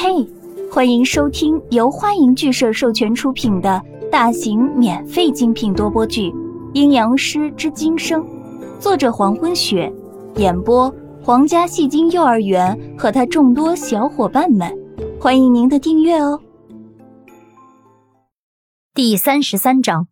[0.00, 0.24] 嘿，
[0.70, 3.82] 欢迎收听由欢迎剧社授权出品的
[4.12, 6.30] 大型免费精品多播剧
[6.72, 8.22] 《阴阳师之今生》，
[8.78, 9.92] 作者黄昏雪，
[10.36, 10.88] 演播
[11.20, 14.72] 皇家戏精幼儿园和他众多小伙伴们，
[15.20, 16.40] 欢迎您的订阅哦。
[18.94, 20.06] 第三十三章，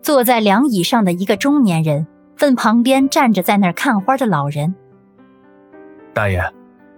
[0.00, 2.06] 坐在凉椅上的一个中年人
[2.40, 4.74] 问旁边站着在那儿看花的老人
[6.14, 6.40] ：“大爷。”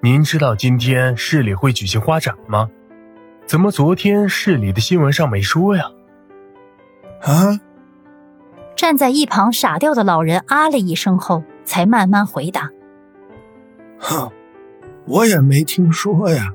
[0.00, 2.70] 您知道今天市里会举行花展吗？
[3.46, 5.90] 怎么昨天市里的新闻上没说呀？
[7.22, 7.58] 啊！
[8.76, 12.70] 站在一旁傻掉的老人啊了一声后，才慢慢回答
[13.98, 14.30] ：“哼，
[15.04, 16.52] 我也没听说呀。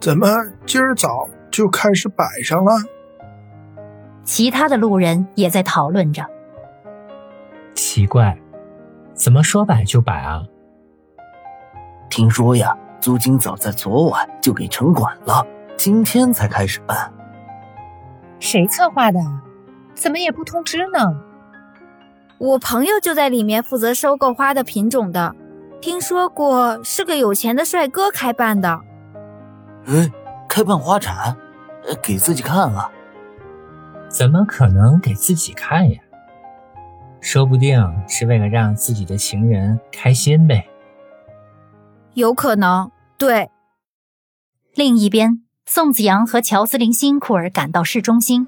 [0.00, 0.26] 怎么
[0.66, 2.72] 今儿早就开始摆上了？”
[4.24, 6.26] 其他的路人也在讨论着。
[7.74, 8.36] 奇怪，
[9.14, 10.42] 怎么说摆就摆啊？
[12.14, 15.44] 听说呀，租金早在昨晚就给城管了，
[15.76, 17.12] 今天才开始办。
[18.38, 19.18] 谁策划的？
[19.96, 21.12] 怎么也不通知呢？
[22.38, 25.34] 我朋友就在里面负责收购花的品种的，
[25.80, 28.80] 听说过是个有钱的帅哥开办的。
[29.86, 30.08] 哎，
[30.48, 31.36] 开办花展，
[32.00, 32.88] 给自己看啊？
[34.08, 35.98] 怎么可能给自己看呀？
[37.20, 40.64] 说不定是为了让自己的情人开心呗。
[42.14, 43.50] 有可能，对。
[44.74, 48.46] 另一边，宋子阳和乔斯林辛库尔赶到市中心，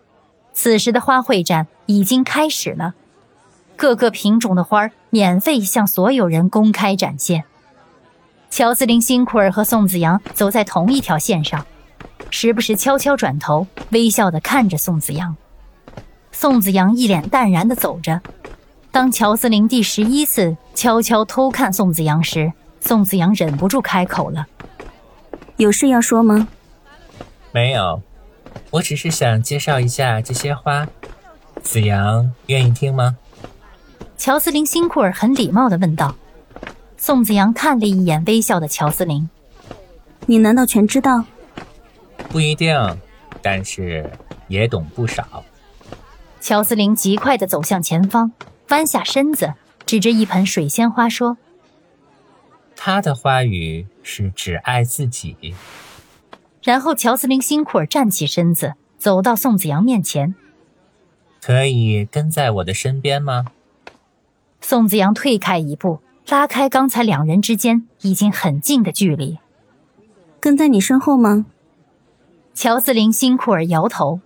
[0.53, 2.95] 此时的花卉展已经开始了，
[3.75, 7.43] 各个品种的花儿免费向所有人公开展现。
[8.51, 11.67] 乔斯林辛库尔和宋子阳走在同一条线上，
[12.31, 15.37] 时不时悄悄转头，微笑地看着宋子阳。
[16.31, 18.23] 宋子阳一脸淡然地走着。
[18.93, 22.53] 当乔斯林第十一次悄悄偷看宋子阳时，
[22.87, 24.47] 宋子阳忍不住开口了
[25.59, 26.47] ：“有事要说吗
[27.51, 28.01] ？”“没有，
[28.71, 30.87] 我只是想介绍一下这些花。”
[31.65, 33.17] 子阳愿意听吗？
[34.17, 36.15] 乔斯林辛库尔很礼貌的问道。
[36.97, 39.29] 宋子阳看了一眼微笑的乔斯林
[40.27, 41.25] ：“你难道全知道
[42.31, 42.79] ？”“不一定，
[43.43, 44.09] 但是
[44.47, 45.43] 也懂不少。”
[46.41, 48.31] 乔斯林极快的走向前方，
[48.69, 51.37] 弯下身子，指着一盆水仙花说。
[52.77, 55.55] 他的花语是只爱自己。
[56.63, 60.35] 然后乔斯林辛库尔站起身子，走到宋子阳面前。
[61.41, 63.47] 可以跟在我的身边吗？
[64.61, 69.39] 宋子阳退开一步，拉开刚才两人之间已经很近的距离。
[70.41, 71.47] 跟在你身后吗？
[72.53, 74.21] 乔斯林辛库尔摇头。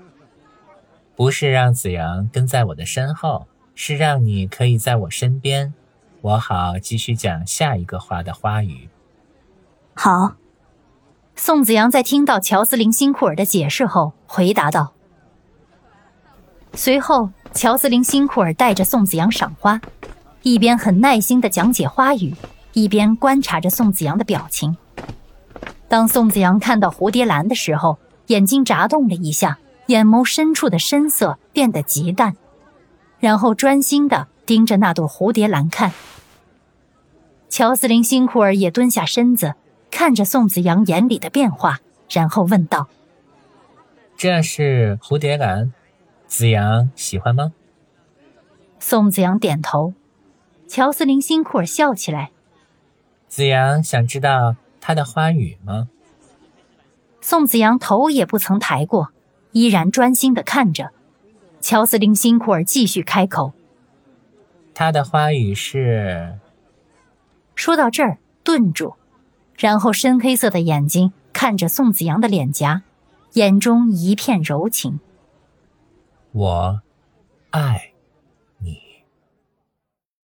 [1.14, 5.74] 不是让子阳跟在我的身后，是让你可以在我身边。
[6.22, 8.90] 我好继续讲下一个花的花语。
[9.94, 10.34] 好，
[11.34, 14.92] 宋子阳在听到乔斯林辛库尔的解释后回答道。
[16.74, 19.80] 随后，乔斯林辛库尔带着宋子阳赏花，
[20.42, 22.34] 一边很耐心的讲解花语，
[22.74, 24.76] 一边观察着宋子阳的表情。
[25.88, 32.36] 当宋子阳看到蝴蝶兰的时候，眼睛眨动了一下，眼眸深处的深色变得极淡，
[33.18, 34.28] 然后专心的。
[34.46, 35.92] 盯着那朵蝴蝶兰看，
[37.50, 39.54] 乔斯林辛库尔也蹲下身子，
[39.90, 42.88] 看着宋子阳眼里的变化，然后问道
[44.16, 45.72] ：“这是蝴蝶兰，
[46.28, 47.52] 子阳喜欢吗？”
[48.78, 49.94] 宋子阳点头。
[50.68, 52.30] 乔斯林辛库尔笑起来
[53.26, 55.88] ：“子阳想知道它的花语吗？”
[57.20, 59.08] 宋子阳头也不曾抬过，
[59.50, 60.92] 依然专心的看着。
[61.60, 63.52] 乔斯林辛库尔继续开口。
[64.72, 66.38] 他的花语是。
[67.60, 68.94] 说到这儿，顿住，
[69.58, 72.80] 然后深黑色的眼睛看着宋子阳的脸颊，
[73.34, 74.98] 眼中一片柔情。
[76.32, 76.80] 我，
[77.50, 77.92] 爱，
[78.64, 78.78] 你。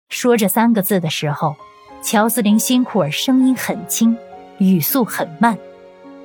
[0.08, 1.56] 说这三个字的时候，
[2.02, 4.16] 乔斯林辛库尔声音很轻，
[4.56, 5.58] 语速很慢，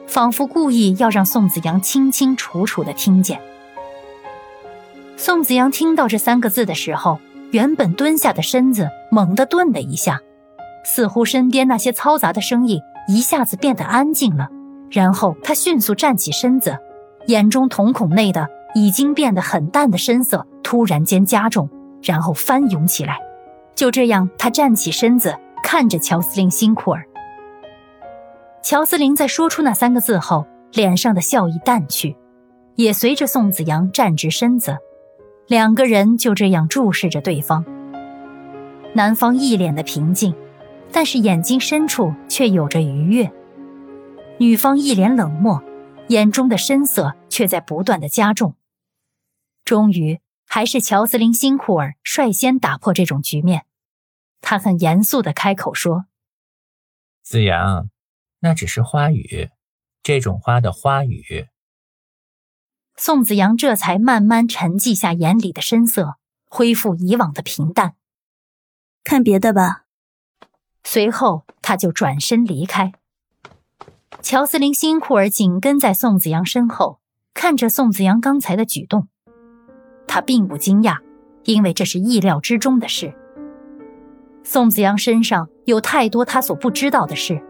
[0.07, 3.41] 仿佛故意要让宋子阳清清楚楚的听见。
[5.17, 7.19] 宋子阳听到这三个字的时候。
[7.51, 10.21] 原本蹲下的身子猛地顿了一下，
[10.83, 14.47] 似乎身边那些嘈杂的声音一下子变得安静了。
[14.89, 16.77] 然后他迅速站起身子，
[17.27, 21.69] 眼中瞳孔内的已经变得很淡的深色突然间加重，
[22.03, 23.19] 然后翻涌起来。
[23.73, 27.05] 就这样，他站起身子，看着乔斯林辛库尔。
[28.61, 32.15] 乔斯林在说出那三个字后，脸上的笑意淡去，
[32.75, 34.77] 也随着宋子阳站直身子。
[35.47, 37.65] 两个人就这样注视着对方。
[38.93, 40.35] 男方一脸的平静，
[40.93, 43.31] 但是眼睛深处却有着愉悦，
[44.39, 45.63] 女方一脸冷漠，
[46.09, 48.55] 眼中的深色却在不断的加重。
[49.63, 53.65] 终于，还是乔斯林·辛库尔率先打破这种局面。
[54.41, 56.07] 他很严肃的开口说
[57.23, 57.89] ：“子阳，
[58.39, 59.49] 那只是花语，
[60.03, 61.47] 这种花的花语。”
[62.97, 66.17] 宋子阳这才慢慢沉寂下眼里的深色，
[66.49, 67.95] 恢复以往的平淡。
[69.03, 69.85] 看别的吧。
[70.83, 72.91] 随后，他就转身离开。
[74.21, 76.99] 乔斯林·辛库尔紧跟在宋子阳身后，
[77.33, 79.07] 看着宋子阳刚才的举动。
[80.07, 80.97] 他并不惊讶，
[81.45, 83.13] 因为这是意料之中的事。
[84.43, 87.41] 宋子阳身上有太多他所不知道的事，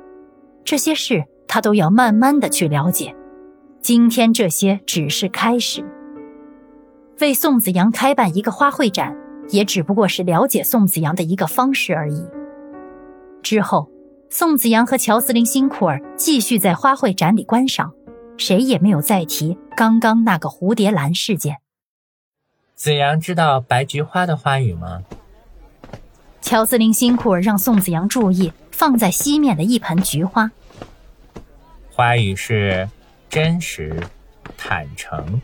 [0.63, 3.15] 这些事他都要慢慢的去了解。
[3.81, 5.83] 今天这些只是开始。
[7.19, 9.15] 为宋子阳开办一个花卉展，
[9.49, 12.23] 也只不过是了解宋子阳的一个方式而已。
[13.41, 13.89] 之后，
[14.29, 17.91] 宋子阳和乔斯林·辛库尔继续在花卉展里观赏，
[18.37, 21.57] 谁也没有再提刚刚那个蝴蝶兰事件。
[22.75, 25.03] 子阳知道白菊花的花语吗？
[26.41, 30.51] 乔斯林·辛库尔让宋子阳注意放在西面的一盆菊花。
[31.91, 32.89] 花语是
[33.29, 34.01] 真实、
[34.57, 35.41] 坦诚。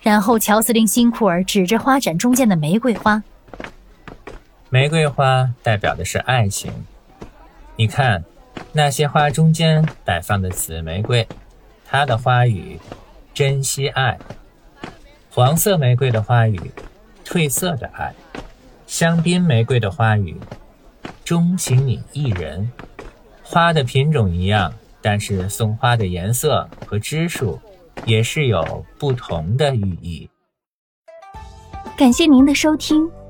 [0.00, 3.22] 然后，乔斯林·辛库尔指着花展中间的玫瑰花。
[4.70, 6.70] 玫瑰花代表的是爱情，
[7.74, 8.22] 你看，
[8.72, 11.26] 那些花中间摆放的紫玫瑰，
[11.86, 12.78] 它的花语
[13.32, 14.18] 珍惜爱；
[15.30, 16.60] 黄色玫瑰的花语
[17.24, 18.12] 褪色的爱；
[18.86, 20.38] 香槟玫瑰的花语
[21.24, 22.70] 钟情你一人。
[23.42, 27.58] 花的品种一样，但是送花的颜色和枝数
[28.04, 30.28] 也是有不同的寓意。
[31.96, 33.10] 感谢您的收听。